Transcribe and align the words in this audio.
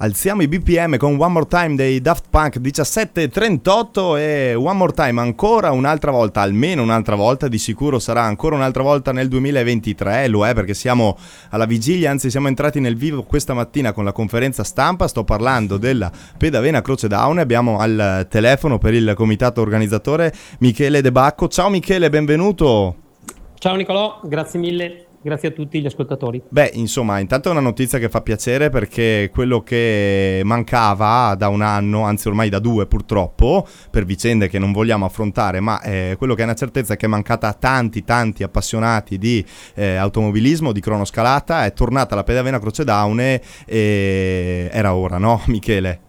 Alziamo 0.00 0.42
i 0.42 0.46
BPM 0.46 0.96
con 0.96 1.16
One 1.18 1.32
More 1.32 1.46
Time 1.48 1.74
dei 1.74 2.00
Daft 2.00 2.26
Punk 2.30 2.60
17.38 2.60 4.16
e 4.16 4.54
One 4.54 4.74
More 4.74 4.92
Time 4.92 5.20
ancora 5.20 5.72
un'altra 5.72 6.12
volta, 6.12 6.40
almeno 6.40 6.84
un'altra 6.84 7.16
volta, 7.16 7.48
di 7.48 7.58
sicuro 7.58 7.98
sarà 7.98 8.22
ancora 8.22 8.54
un'altra 8.54 8.84
volta 8.84 9.10
nel 9.10 9.26
2023, 9.26 10.28
lo 10.28 10.46
è 10.46 10.54
perché 10.54 10.72
siamo 10.72 11.18
alla 11.50 11.64
vigilia, 11.64 12.12
anzi 12.12 12.30
siamo 12.30 12.46
entrati 12.46 12.78
nel 12.78 12.94
vivo 12.94 13.24
questa 13.24 13.54
mattina 13.54 13.92
con 13.92 14.04
la 14.04 14.12
conferenza 14.12 14.62
stampa, 14.62 15.08
sto 15.08 15.24
parlando 15.24 15.78
della 15.78 16.12
Pedavena 16.36 16.80
Croce 16.80 17.08
Down, 17.08 17.38
abbiamo 17.38 17.80
al 17.80 18.28
telefono 18.30 18.78
per 18.78 18.94
il 18.94 19.14
comitato 19.16 19.60
organizzatore 19.60 20.32
Michele 20.60 21.02
De 21.02 21.10
Bacco. 21.10 21.48
Ciao 21.48 21.70
Michele, 21.70 22.08
benvenuto. 22.08 22.94
Ciao 23.58 23.74
Nicolò, 23.74 24.20
grazie 24.22 24.60
mille. 24.60 25.07
Grazie 25.20 25.48
a 25.48 25.50
tutti 25.50 25.80
gli 25.80 25.86
ascoltatori. 25.86 26.42
Beh, 26.48 26.70
insomma, 26.74 27.18
intanto 27.18 27.48
è 27.48 27.50
una 27.50 27.60
notizia 27.60 27.98
che 27.98 28.08
fa 28.08 28.20
piacere 28.20 28.70
perché 28.70 29.30
quello 29.32 29.62
che 29.62 30.42
mancava 30.44 31.34
da 31.36 31.48
un 31.48 31.60
anno, 31.60 32.02
anzi 32.02 32.28
ormai 32.28 32.48
da 32.48 32.60
due 32.60 32.86
purtroppo, 32.86 33.66
per 33.90 34.04
vicende 34.04 34.48
che 34.48 34.58
non 34.58 34.72
vogliamo 34.72 35.04
affrontare, 35.04 35.60
ma 35.60 35.80
eh, 35.82 36.14
quello 36.16 36.34
che 36.34 36.42
è 36.42 36.44
una 36.44 36.54
certezza 36.54 36.94
è 36.94 36.96
che 36.96 37.06
è 37.06 37.08
mancata 37.08 37.48
a 37.48 37.52
tanti, 37.52 38.04
tanti 38.04 38.42
appassionati 38.42 39.18
di 39.18 39.44
eh, 39.74 39.96
automobilismo, 39.96 40.72
di 40.72 40.80
cronoscalata, 40.80 41.64
è 41.64 41.72
tornata 41.72 42.14
la 42.14 42.22
Pedavena 42.22 42.60
Croce 42.60 42.84
Daune 42.84 43.42
e 43.66 44.68
era 44.72 44.94
ora, 44.94 45.18
no 45.18 45.42
Michele? 45.48 46.07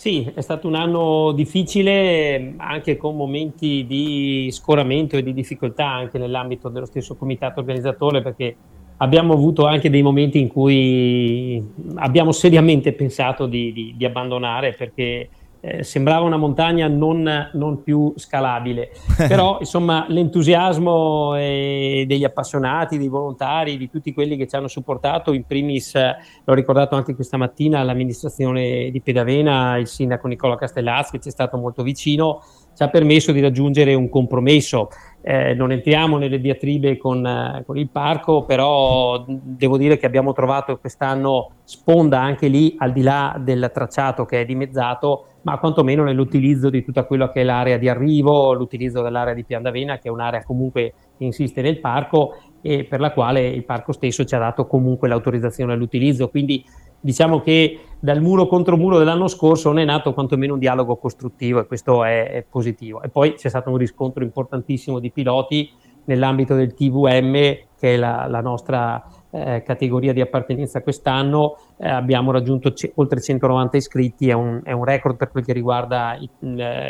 Sì, 0.00 0.26
è 0.34 0.40
stato 0.40 0.66
un 0.66 0.76
anno 0.76 1.32
difficile, 1.32 2.54
anche 2.56 2.96
con 2.96 3.14
momenti 3.16 3.84
di 3.86 4.48
scoramento 4.50 5.18
e 5.18 5.22
di 5.22 5.34
difficoltà 5.34 5.88
anche 5.88 6.16
nell'ambito 6.16 6.70
dello 6.70 6.86
stesso 6.86 7.16
comitato 7.16 7.60
organizzatore, 7.60 8.22
perché 8.22 8.56
abbiamo 8.96 9.34
avuto 9.34 9.66
anche 9.66 9.90
dei 9.90 10.00
momenti 10.00 10.40
in 10.40 10.48
cui 10.48 11.62
abbiamo 11.96 12.32
seriamente 12.32 12.94
pensato 12.94 13.44
di, 13.44 13.74
di, 13.74 13.94
di 13.94 14.04
abbandonare 14.06 14.72
perché 14.72 15.28
eh, 15.60 15.82
sembrava 15.84 16.24
una 16.24 16.36
montagna 16.36 16.88
non, 16.88 17.50
non 17.52 17.82
più 17.82 18.12
scalabile, 18.16 18.90
però 19.28 19.58
insomma 19.60 20.06
l'entusiasmo 20.08 21.36
eh, 21.36 22.04
degli 22.06 22.24
appassionati, 22.24 22.98
dei 22.98 23.08
volontari, 23.08 23.76
di 23.76 23.90
tutti 23.90 24.12
quelli 24.12 24.36
che 24.36 24.46
ci 24.46 24.56
hanno 24.56 24.68
supportato, 24.68 25.32
in 25.32 25.44
primis 25.44 25.94
l'ho 25.94 26.54
ricordato 26.54 26.96
anche 26.96 27.14
questa 27.14 27.36
mattina 27.36 27.82
l'amministrazione 27.82 28.90
di 28.90 29.00
Pedavena, 29.00 29.76
il 29.76 29.86
sindaco 29.86 30.26
Nicola 30.28 30.56
Castellazzi 30.56 31.12
che 31.12 31.20
ci 31.20 31.28
è 31.28 31.32
stato 31.32 31.56
molto 31.56 31.82
vicino, 31.82 32.42
ci 32.74 32.82
ha 32.82 32.88
permesso 32.88 33.32
di 33.32 33.40
raggiungere 33.40 33.94
un 33.94 34.08
compromesso. 34.08 34.88
Eh, 35.22 35.52
non 35.54 35.70
entriamo 35.70 36.16
nelle 36.16 36.40
diatribe 36.40 36.96
con, 36.96 37.26
eh, 37.26 37.62
con, 37.66 37.76
il 37.76 37.88
parco, 37.90 38.44
però 38.44 39.24
devo 39.26 39.76
dire 39.76 39.98
che 39.98 40.06
abbiamo 40.06 40.32
trovato 40.32 40.78
quest'anno 40.78 41.50
sponda 41.64 42.20
anche 42.20 42.48
lì, 42.48 42.74
al 42.78 42.92
di 42.92 43.02
là 43.02 43.36
del 43.38 43.70
tracciato 43.72 44.24
che 44.24 44.40
è 44.40 44.44
dimezzato, 44.46 45.26
ma 45.42 45.58
quantomeno 45.58 46.04
nell'utilizzo 46.04 46.70
di 46.70 46.82
tutta 46.82 47.04
quella 47.04 47.30
che 47.30 47.42
è 47.42 47.44
l'area 47.44 47.76
di 47.76 47.88
arrivo, 47.88 48.54
l'utilizzo 48.54 49.02
dell'area 49.02 49.34
di 49.34 49.44
Piandavena, 49.44 49.98
che 49.98 50.08
è 50.08 50.10
un'area 50.10 50.42
comunque 50.42 50.94
che 51.16 51.24
insiste 51.24 51.60
nel 51.60 51.80
parco 51.80 52.36
e 52.62 52.84
per 52.84 53.00
la 53.00 53.12
quale 53.12 53.46
il 53.46 53.64
parco 53.64 53.92
stesso 53.92 54.24
ci 54.24 54.34
ha 54.34 54.38
dato 54.38 54.66
comunque 54.66 55.08
l'autorizzazione 55.08 55.72
all'utilizzo. 55.72 56.28
Quindi 56.28 56.64
diciamo 57.00 57.40
che 57.40 57.80
dal 57.98 58.20
muro 58.20 58.46
contro 58.46 58.76
muro 58.76 58.98
dell'anno 58.98 59.28
scorso 59.28 59.68
non 59.68 59.78
è 59.78 59.84
nato 59.84 60.12
quantomeno 60.12 60.54
un 60.54 60.58
dialogo 60.58 60.96
costruttivo 60.96 61.60
e 61.60 61.66
questo 61.66 62.04
è, 62.04 62.30
è 62.30 62.44
positivo. 62.48 63.02
E 63.02 63.08
poi 63.08 63.34
c'è 63.34 63.48
stato 63.48 63.70
un 63.70 63.76
riscontro 63.76 64.22
importantissimo 64.22 64.98
di 64.98 65.10
piloti 65.10 65.70
nell'ambito 66.04 66.54
del 66.54 66.74
TVM, 66.74 67.32
che 67.78 67.94
è 67.94 67.96
la, 67.96 68.26
la 68.26 68.40
nostra 68.40 69.02
eh, 69.30 69.62
categoria 69.64 70.12
di 70.12 70.20
appartenenza 70.20 70.82
quest'anno. 70.82 71.56
Eh, 71.78 71.88
abbiamo 71.88 72.32
raggiunto 72.32 72.72
c- 72.72 72.90
oltre 72.94 73.20
190 73.20 73.76
iscritti, 73.76 74.28
è 74.28 74.32
un, 74.32 74.60
è 74.64 74.72
un, 74.72 74.84
record 74.84 75.16
per 75.16 75.30
quel 75.30 75.44
che 75.44 75.52
riguarda 75.52 76.16
il, 76.18 76.28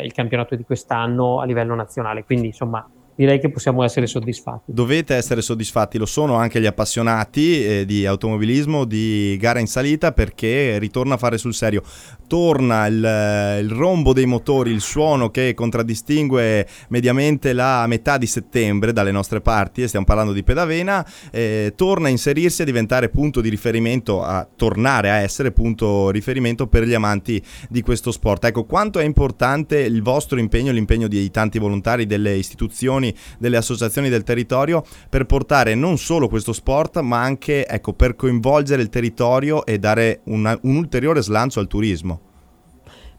il, 0.03 0.11
campionato 0.13 0.55
di 0.55 0.63
quest'anno 0.63 1.39
a 1.39 1.45
livello 1.45 1.75
nazionale. 1.75 2.23
Quindi 2.23 2.47
insomma 2.47 2.87
direi 3.15 3.39
che 3.39 3.49
possiamo 3.49 3.83
essere 3.83 4.07
soddisfatti. 4.07 4.71
Dovete 4.73 5.15
essere 5.15 5.41
soddisfatti, 5.41 5.97
lo 5.97 6.05
sono 6.05 6.35
anche 6.35 6.59
gli 6.59 6.65
appassionati 6.65 7.65
eh, 7.65 7.85
di 7.85 8.05
automobilismo, 8.05 8.85
di 8.85 9.37
gara 9.39 9.59
in 9.59 9.67
salita, 9.67 10.11
perché 10.11 10.77
ritorna 10.79 11.15
a 11.15 11.17
fare 11.17 11.37
sul 11.37 11.53
serio. 11.53 11.83
Torna 12.27 12.85
il, 12.87 13.03
eh, 13.03 13.59
il 13.59 13.69
rombo 13.69 14.13
dei 14.13 14.25
motori, 14.25 14.71
il 14.71 14.81
suono 14.81 15.29
che 15.31 15.53
contraddistingue 15.53 16.67
mediamente 16.89 17.53
la 17.53 17.85
metà 17.87 18.17
di 18.17 18.27
settembre 18.27 18.93
dalle 18.93 19.11
nostre 19.11 19.41
parti, 19.41 19.83
e 19.83 19.87
stiamo 19.87 20.05
parlando 20.05 20.33
di 20.33 20.43
Pedavena, 20.43 21.05
eh, 21.31 21.73
torna 21.75 22.07
a 22.07 22.11
inserirsi 22.11 22.61
a 22.61 22.65
diventare 22.65 23.09
punto 23.09 23.41
di 23.41 23.49
riferimento, 23.49 24.23
a 24.23 24.47
tornare 24.55 25.09
a 25.09 25.15
essere 25.15 25.51
punto 25.51 26.09
riferimento 26.09 26.67
per 26.67 26.83
gli 26.83 26.93
amanti 26.93 27.41
di 27.69 27.81
questo 27.81 28.11
sport. 28.11 28.45
Ecco, 28.45 28.65
quanto 28.65 28.99
è 28.99 29.03
importante 29.03 29.79
il 29.79 30.01
vostro 30.01 30.39
impegno, 30.39 30.71
l'impegno 30.71 31.07
di 31.07 31.29
tanti 31.31 31.59
volontari 31.59 32.05
delle 32.05 32.35
istituzioni 32.35 33.00
delle 33.37 33.57
associazioni 33.57 34.09
del 34.09 34.23
territorio 34.23 34.83
per 35.09 35.25
portare 35.25 35.75
non 35.75 35.97
solo 35.97 36.27
questo 36.27 36.53
sport 36.53 36.99
ma 36.99 37.21
anche 37.21 37.65
ecco, 37.67 37.93
per 37.93 38.15
coinvolgere 38.15 38.81
il 38.81 38.89
territorio 38.89 39.65
e 39.65 39.79
dare 39.79 40.21
una, 40.25 40.57
un 40.63 40.75
ulteriore 40.75 41.21
slancio 41.21 41.59
al 41.59 41.67
turismo. 41.67 42.19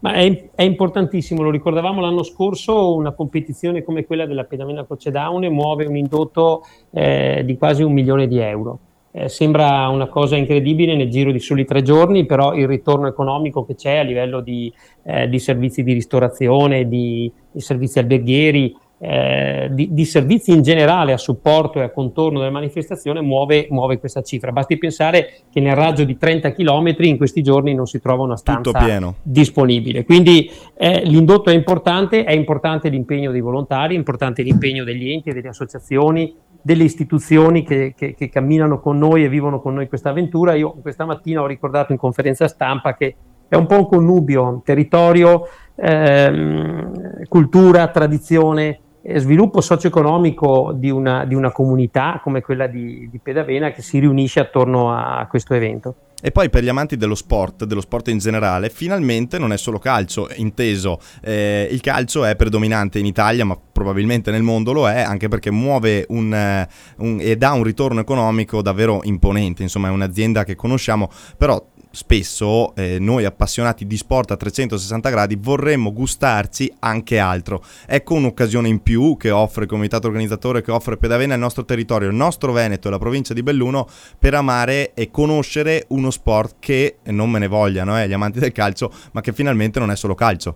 Ma 0.03 0.15
è, 0.15 0.49
è, 0.53 0.63
importantissimo, 0.63 1.41
lo 1.41 1.49
ricordavamo 1.49 2.01
l'anno 2.01 2.23
scorso, 2.23 2.93
una 2.93 3.13
competizione 3.13 3.83
come 3.83 4.05
quella 4.05 4.25
della 4.25 4.43
Pedamena 4.43 4.83
Cocedaune 4.83 5.49
muove 5.49 5.85
un 5.85 5.95
indotto 5.95 6.63
eh, 6.91 7.41
di 7.45 7.57
quasi 7.57 7.83
un 7.83 7.93
milione 7.93 8.27
di 8.27 8.37
euro. 8.37 8.79
Eh, 9.13 9.29
sembra 9.29 9.87
una 9.87 10.07
cosa 10.07 10.35
incredibile 10.35 10.95
nel 10.97 11.09
giro 11.09 11.31
di 11.31 11.39
soli 11.39 11.63
tre 11.63 11.83
giorni, 11.83 12.25
però 12.25 12.53
il 12.53 12.67
ritorno 12.67 13.07
economico 13.07 13.63
che 13.63 13.75
c'è 13.75 13.99
a 13.99 14.01
livello 14.01 14.41
di, 14.41 14.73
eh, 15.03 15.29
di 15.29 15.39
servizi 15.39 15.83
di 15.83 15.93
ristorazione, 15.93 16.87
di, 16.89 17.31
di 17.49 17.61
servizi 17.61 17.99
alberghieri, 17.99 18.75
eh, 19.05 19.67
di, 19.69 19.89
di, 19.91 20.05
servizi 20.05 20.51
in 20.53 20.61
generale 20.61 21.11
a 21.11 21.17
supporto 21.17 21.79
e 21.79 21.83
a 21.83 21.89
contorno 21.89 22.39
della 22.39 22.51
manifestazione 22.51 23.19
muove, 23.19 23.67
muove, 23.69 23.99
questa 23.99 24.21
cifra. 24.21 24.53
Basti 24.53 24.77
pensare 24.77 25.41
che 25.51 25.59
nel 25.59 25.75
raggio 25.75 26.05
di 26.05 26.17
30 26.17 26.53
km 26.53 26.95
in 26.99 27.17
questi 27.17 27.43
giorni 27.43 27.73
non 27.73 27.85
si 27.85 27.99
trova 27.99 28.23
una 28.23 28.37
stanza 28.37 29.13
disponibile. 29.21 30.05
Quindi 30.05 30.49
eh, 30.77 31.01
l'indotto 31.03 31.49
è 31.49 31.53
importante, 31.53 32.23
è 32.23 32.31
importante 32.31 32.87
l'impegno 32.87 33.31
dei 33.31 33.41
volontari, 33.41 33.95
è 33.95 33.97
importante 33.97 34.41
l'impegno 34.41 34.85
degli 34.85 35.11
enti, 35.11 35.33
delle 35.33 35.49
associazioni, 35.49 36.33
delle 36.61 36.85
istituzioni 36.85 37.63
che, 37.65 37.93
che, 37.97 38.15
che 38.15 38.29
camminano 38.29 38.79
con 38.79 38.97
noi 38.97 39.25
e 39.25 39.27
vivono 39.27 39.59
con 39.59 39.73
noi 39.73 39.89
questa 39.89 40.11
avventura. 40.11 40.53
Io 40.53 40.77
questa 40.81 41.03
mattina 41.03 41.41
ho 41.41 41.45
ricordato 41.45 41.91
in 41.91 41.97
conferenza 41.97 42.47
stampa 42.47 42.95
che 42.95 43.15
è 43.49 43.55
un 43.55 43.65
po' 43.65 43.79
un 43.79 43.87
connubio, 43.87 44.61
territorio, 44.63 45.47
ehm, 45.75 47.25
cultura, 47.27 47.87
tradizione, 47.89 48.79
sviluppo 49.15 49.59
socio-economico 49.59 50.71
di 50.73 50.89
una, 50.89 51.25
di 51.25 51.35
una, 51.35 51.51
comunità 51.51 52.21
come 52.23 52.41
quella 52.41 52.67
di, 52.67 53.09
di, 53.11 53.19
Pedavena 53.19 53.71
che 53.71 53.81
si 53.81 53.99
riunisce 53.99 54.39
attorno 54.39 54.93
a 54.93 55.25
questo 55.29 55.53
evento. 55.53 55.95
E 56.25 56.31
poi 56.31 56.49
per 56.49 56.63
gli 56.63 56.69
amanti 56.69 56.95
dello 56.95 57.15
sport, 57.15 57.65
dello 57.65 57.81
sport 57.81 58.07
in 58.07 58.17
generale, 58.17 58.69
finalmente 58.69 59.37
non 59.37 59.51
è 59.51 59.57
solo 59.57 59.77
calcio, 59.77 60.29
inteso, 60.35 60.99
eh, 61.21 61.67
il 61.69 61.81
calcio 61.81 62.23
è 62.23 62.37
predominante 62.37 62.97
in 62.97 63.05
Italia, 63.05 63.43
ma 63.43 63.59
probabilmente 63.59 64.31
nel 64.31 64.41
mondo 64.41 64.71
lo 64.71 64.87
è, 64.87 65.01
anche 65.01 65.27
perché 65.27 65.51
muove 65.51 66.05
un, 66.07 66.33
eh, 66.33 66.65
un, 66.99 67.17
e 67.19 67.35
dà 67.35 67.51
un 67.51 67.63
ritorno 67.63 67.99
economico 67.99 68.61
davvero 68.61 69.01
imponente, 69.03 69.63
insomma 69.63 69.89
è 69.89 69.91
un'azienda 69.91 70.45
che 70.45 70.55
conosciamo, 70.55 71.09
però 71.37 71.61
spesso 71.95 72.73
eh, 72.73 72.97
noi 72.99 73.23
appassionati 73.23 73.85
di 73.85 73.97
sport 73.97 74.31
a 74.31 74.35
360 74.35 75.09
gradi 75.11 75.37
vorremmo 75.39 75.93
gustarci 75.93 76.73
anche 76.79 77.19
altro. 77.19 77.63
Ecco 77.85 78.15
un'occasione 78.15 78.67
in 78.67 78.81
più 78.81 79.15
che 79.15 79.29
offre 79.29 79.63
il 79.63 79.69
comitato 79.69 80.07
organizzatore, 80.07 80.63
che 80.63 80.71
offre 80.71 80.97
Pedavena 80.97 81.35
il 81.35 81.39
nostro 81.39 81.65
territorio, 81.65 82.09
il 82.09 82.15
nostro 82.15 82.51
Veneto 82.51 82.87
e 82.87 82.91
la 82.91 82.97
provincia 82.97 83.35
di 83.35 83.43
Belluno 83.43 83.87
per 84.17 84.33
amare 84.33 84.93
e 84.95 85.11
conoscere 85.11 85.85
uno 85.89 86.09
sport 86.09 86.55
che 86.57 86.97
non 87.05 87.29
me 87.29 87.37
ne 87.37 87.47
vogliano 87.47 87.99
eh, 87.99 88.07
gli 88.07 88.13
amanti 88.13 88.39
del 88.39 88.51
calcio, 88.51 88.91
ma 89.11 89.21
che 89.21 89.31
finalmente 89.31 89.77
non 89.77 89.91
è 89.91 89.95
solo 89.95 90.15
calcio. 90.15 90.55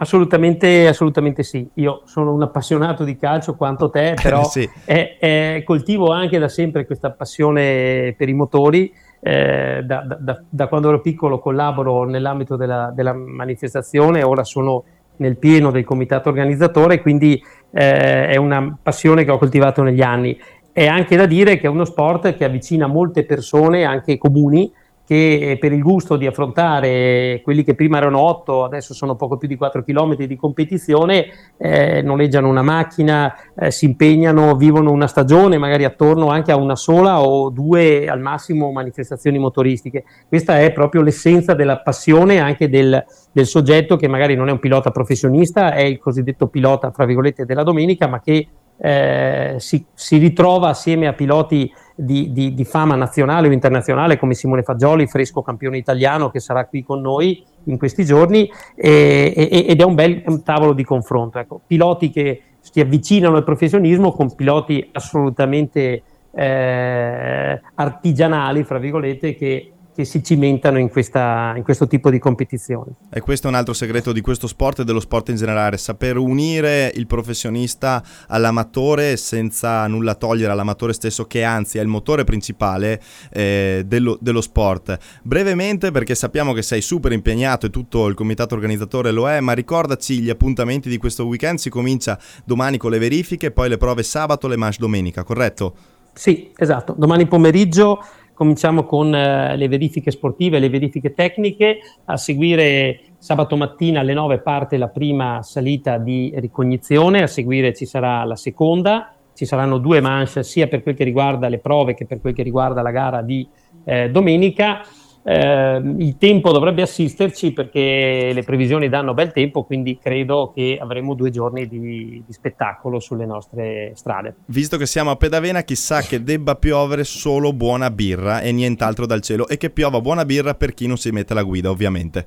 Assolutamente, 0.00 0.86
assolutamente 0.86 1.42
sì. 1.42 1.68
Io 1.74 2.02
sono 2.04 2.32
un 2.32 2.40
appassionato 2.40 3.04
di 3.04 3.16
calcio 3.16 3.54
quanto 3.54 3.90
te, 3.90 4.14
però 4.22 4.44
sì. 4.44 4.68
è, 4.84 5.18
è, 5.18 5.62
coltivo 5.64 6.10
anche 6.12 6.38
da 6.38 6.48
sempre 6.48 6.86
questa 6.86 7.10
passione 7.10 8.14
per 8.16 8.28
i 8.28 8.34
motori 8.34 8.92
eh, 9.20 9.82
da, 9.84 10.04
da, 10.18 10.40
da, 10.48 10.66
quando 10.68 10.88
ero 10.88 11.00
piccolo 11.00 11.38
collaboro 11.38 12.04
nell'ambito 12.04 12.56
della, 12.56 12.92
della, 12.94 13.12
manifestazione, 13.12 14.22
ora 14.22 14.44
sono 14.44 14.84
nel 15.16 15.36
pieno 15.36 15.70
del 15.70 15.84
comitato 15.84 16.28
organizzatore, 16.28 17.00
quindi 17.00 17.42
eh, 17.72 18.28
è 18.28 18.36
una 18.36 18.76
passione 18.80 19.24
che 19.24 19.30
ho 19.30 19.38
coltivato 19.38 19.82
negli 19.82 20.02
anni. 20.02 20.38
È 20.72 20.86
anche 20.86 21.16
da 21.16 21.26
dire 21.26 21.58
che 21.58 21.66
è 21.66 21.70
uno 21.70 21.84
sport 21.84 22.36
che 22.36 22.44
avvicina 22.44 22.86
molte 22.86 23.24
persone, 23.24 23.84
anche 23.84 24.16
comuni, 24.16 24.72
che 25.08 25.56
per 25.58 25.72
il 25.72 25.80
gusto 25.80 26.16
di 26.16 26.26
affrontare 26.26 27.40
quelli 27.42 27.64
che 27.64 27.74
prima 27.74 27.96
erano 27.96 28.18
8, 28.18 28.64
adesso 28.64 28.92
sono 28.92 29.16
poco 29.16 29.38
più 29.38 29.48
di 29.48 29.56
4 29.56 29.82
km 29.82 30.16
di 30.16 30.36
competizione, 30.36 31.28
eh, 31.56 32.02
noleggiano 32.02 32.46
una 32.46 32.60
macchina, 32.60 33.34
eh, 33.58 33.70
si 33.70 33.86
impegnano, 33.86 34.54
vivono 34.54 34.90
una 34.90 35.06
stagione, 35.06 35.56
magari 35.56 35.84
attorno 35.84 36.28
anche 36.28 36.52
a 36.52 36.56
una 36.56 36.76
sola 36.76 37.22
o 37.22 37.48
due 37.48 38.06
al 38.06 38.20
massimo 38.20 38.70
manifestazioni 38.70 39.38
motoristiche. 39.38 40.04
Questa 40.28 40.60
è 40.60 40.72
proprio 40.72 41.00
l'essenza 41.00 41.54
della 41.54 41.78
passione 41.78 42.38
anche 42.38 42.68
del, 42.68 43.02
del 43.32 43.46
soggetto 43.46 43.96
che 43.96 44.08
magari 44.08 44.34
non 44.34 44.50
è 44.50 44.52
un 44.52 44.58
pilota 44.58 44.90
professionista, 44.90 45.72
è 45.72 45.84
il 45.84 45.98
cosiddetto 45.98 46.48
pilota, 46.48 46.90
fra 46.90 47.06
virgolette, 47.06 47.46
della 47.46 47.62
domenica, 47.62 48.08
ma 48.08 48.20
che 48.20 48.46
eh, 48.80 49.56
si, 49.58 49.84
si, 49.92 50.18
ritrova 50.18 50.68
assieme 50.68 51.08
a 51.08 51.12
piloti 51.12 51.70
di, 51.94 52.32
di, 52.32 52.54
di, 52.54 52.64
fama 52.64 52.94
nazionale 52.94 53.48
o 53.48 53.52
internazionale 53.52 54.18
come 54.18 54.34
Simone 54.34 54.62
Fagioli, 54.62 55.08
fresco 55.08 55.42
campione 55.42 55.78
italiano 55.78 56.30
che 56.30 56.38
sarà 56.38 56.64
qui 56.66 56.84
con 56.84 57.00
noi 57.00 57.44
in 57.64 57.76
questi 57.76 58.04
giorni 58.04 58.48
e, 58.76 59.32
e, 59.34 59.66
ed 59.68 59.80
è 59.80 59.84
un 59.84 59.94
bel 59.94 60.22
un 60.26 60.42
tavolo 60.42 60.72
di 60.74 60.84
confronto. 60.84 61.38
Ecco, 61.38 61.60
piloti 61.66 62.10
che 62.10 62.42
si 62.60 62.80
avvicinano 62.80 63.36
al 63.36 63.44
professionismo 63.44 64.12
con 64.12 64.34
piloti 64.34 64.88
assolutamente 64.92 66.02
eh, 66.30 67.60
artigianali, 67.74 68.62
fra 68.62 68.78
virgolette, 68.78 69.34
che 69.34 69.72
che 69.98 70.04
si 70.04 70.22
cimentano 70.22 70.78
in, 70.78 70.90
questa, 70.90 71.54
in, 71.56 71.64
questo 71.64 71.88
tipo 71.88 72.08
di 72.08 72.20
competizione. 72.20 72.92
E 73.10 73.20
questo 73.20 73.48
è 73.48 73.50
un 73.50 73.56
altro 73.56 73.74
segreto 73.74 74.12
di 74.12 74.20
questo 74.20 74.46
sport 74.46 74.78
e 74.78 74.84
dello 74.84 75.00
sport 75.00 75.30
in 75.30 75.34
generale, 75.34 75.76
saper 75.76 76.18
unire 76.18 76.92
il 76.94 77.08
professionista 77.08 78.00
all'amatore 78.28 79.16
senza 79.16 79.84
nulla 79.88 80.14
togliere 80.14 80.52
all'amatore 80.52 80.92
stesso 80.92 81.26
che 81.26 81.42
anzi 81.42 81.78
è 81.78 81.80
il 81.80 81.88
motore 81.88 82.22
principale 82.22 83.02
eh, 83.32 83.82
dello, 83.88 84.16
dello, 84.20 84.40
sport. 84.40 84.96
Brevemente 85.24 85.90
perché 85.90 86.14
sappiamo 86.14 86.52
che 86.52 86.62
sei 86.62 86.80
super 86.80 87.10
impegnato 87.10 87.66
e 87.66 87.70
tutto 87.70 88.06
il 88.06 88.14
comitato 88.14 88.54
organizzatore 88.54 89.10
lo 89.10 89.28
è, 89.28 89.40
ma 89.40 89.52
ricordaci 89.52 90.20
gli 90.20 90.30
appuntamenti 90.30 90.88
di 90.88 90.98
questo 90.98 91.26
weekend, 91.26 91.58
si 91.58 91.70
comincia 91.70 92.16
domani 92.44 92.76
con 92.76 92.92
le 92.92 92.98
verifiche, 93.00 93.50
poi 93.50 93.68
le 93.68 93.78
prove 93.78 94.04
sabato, 94.04 94.46
le 94.46 94.56
manche 94.56 94.76
domenica, 94.78 95.24
corretto? 95.24 95.74
Sì, 96.18 96.50
esatto. 96.56 96.94
Domani 96.98 97.26
pomeriggio 97.26 98.04
cominciamo 98.38 98.84
con 98.84 99.12
eh, 99.12 99.56
le 99.56 99.66
verifiche 99.66 100.12
sportive, 100.12 100.60
le 100.60 100.68
verifiche 100.68 101.12
tecniche, 101.12 101.80
a 102.04 102.16
seguire 102.16 103.00
sabato 103.18 103.56
mattina 103.56 103.98
alle 103.98 104.14
9 104.14 104.38
parte 104.38 104.76
la 104.76 104.86
prima 104.86 105.42
salita 105.42 105.98
di 105.98 106.32
ricognizione, 106.36 107.22
a 107.22 107.26
seguire 107.26 107.74
ci 107.74 107.84
sarà 107.84 108.22
la 108.22 108.36
seconda, 108.36 109.12
ci 109.34 109.44
saranno 109.44 109.78
due 109.78 110.00
manche 110.00 110.44
sia 110.44 110.68
per 110.68 110.84
quel 110.84 110.94
che 110.94 111.02
riguarda 111.02 111.48
le 111.48 111.58
prove 111.58 111.94
che 111.94 112.06
per 112.06 112.20
quel 112.20 112.32
che 112.32 112.44
riguarda 112.44 112.80
la 112.80 112.92
gara 112.92 113.22
di 113.22 113.44
eh, 113.82 114.08
domenica 114.08 114.82
eh, 115.30 115.82
il 115.98 116.16
tempo 116.16 116.52
dovrebbe 116.52 116.80
assisterci 116.80 117.52
perché 117.52 118.30
le 118.32 118.42
previsioni 118.44 118.88
danno 118.88 119.12
bel 119.12 119.30
tempo, 119.30 119.64
quindi 119.64 119.98
credo 120.00 120.52
che 120.54 120.78
avremo 120.80 121.12
due 121.12 121.28
giorni 121.28 121.68
di, 121.68 122.22
di, 122.26 122.32
spettacolo 122.32 122.98
sulle 122.98 123.26
nostre 123.26 123.92
strade. 123.94 124.36
Visto 124.46 124.78
che 124.78 124.86
siamo 124.86 125.10
a 125.10 125.16
Pedavena, 125.16 125.64
chissà 125.64 126.00
che 126.00 126.22
debba 126.22 126.54
piovere 126.54 127.04
solo 127.04 127.52
buona 127.52 127.90
birra 127.90 128.40
e 128.40 128.52
nient'altro 128.52 129.04
dal 129.04 129.20
cielo 129.20 129.46
e 129.48 129.58
che 129.58 129.68
piova 129.68 130.00
buona 130.00 130.24
birra 130.24 130.54
per 130.54 130.72
chi 130.72 130.86
non 130.86 130.96
si 130.96 131.10
mette 131.10 131.34
la 131.34 131.42
guida, 131.42 131.68
ovviamente. 131.68 132.24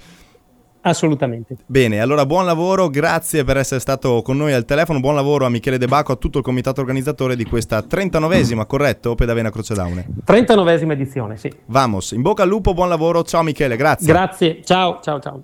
Assolutamente. 0.81 1.57
Bene, 1.66 2.00
allora 2.00 2.25
buon 2.25 2.45
lavoro, 2.45 2.89
grazie 2.89 3.44
per 3.44 3.57
essere 3.57 3.80
stato 3.80 4.22
con 4.22 4.38
noi 4.38 4.54
al 4.54 4.66
telefono, 4.66 5.00
buon 5.00 5.16
lavoro 5.16 5.45
a 5.45 5.50
Michele 5.50 5.78
De 5.78 5.88
Bacco, 5.88 6.12
a 6.12 6.16
tutto 6.16 6.39
il 6.39 6.44
comitato 6.44 6.81
organizzatore 6.81 7.36
di 7.36 7.45
questa 7.45 7.80
39esima, 7.88 8.66
corretto? 8.66 9.13
Pedavena 9.16 9.51
Croce 9.51 9.75
Daune. 9.75 10.07
39esima 10.25 10.92
edizione, 10.92 11.38
sì. 11.38 11.51
Vamos, 11.68 12.12
in 12.12 12.22
bocca 12.22 12.44
al 12.44 12.50
lupo, 12.50 12.74
buon 12.74 12.89
lavoro, 12.89 13.24
ciao 13.24 13.44
Michele, 13.44 13.75
grazie. 13.75 14.07
Grazie, 14.07 14.62
ciao, 14.63 15.00
ciao, 15.01 15.19
ciao. 15.19 15.39